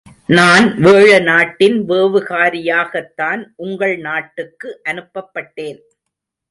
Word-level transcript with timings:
நான் 0.25 0.67
வேழ 0.77 1.23
நாட்டின் 1.23 1.89
வேவுகாரியாகத்தான் 1.89 3.41
உங்கள் 3.55 3.97
நாட்டுக்கு 3.97 4.81
அனுப்பப்பட்டேன். 4.89 5.79